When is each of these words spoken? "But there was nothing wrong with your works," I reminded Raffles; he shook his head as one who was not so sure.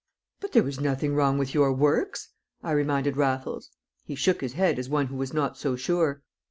"But 0.39 0.53
there 0.53 0.63
was 0.63 0.79
nothing 0.79 1.13
wrong 1.13 1.37
with 1.37 1.53
your 1.53 1.71
works," 1.71 2.29
I 2.63 2.71
reminded 2.71 3.17
Raffles; 3.17 3.69
he 4.03 4.15
shook 4.15 4.41
his 4.41 4.53
head 4.53 4.79
as 4.79 4.89
one 4.89 5.05
who 5.05 5.15
was 5.15 5.31
not 5.31 5.59
so 5.59 5.75
sure. 5.75 6.23